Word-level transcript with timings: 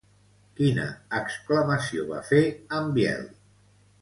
Quina 0.59 0.85
exclamació 1.19 2.07
va 2.13 2.23
fer 2.31 2.41
en 2.79 2.89
Biel? 2.97 3.23